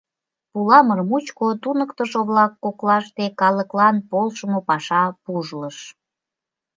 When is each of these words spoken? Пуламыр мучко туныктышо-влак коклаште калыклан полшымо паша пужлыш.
Пуламыр 0.51 0.99
мучко 1.09 1.47
туныктышо-влак 1.63 2.53
коклаште 2.63 3.25
калыклан 3.39 3.95
полшымо 4.09 4.59
паша 4.69 5.03
пужлыш. 5.23 5.77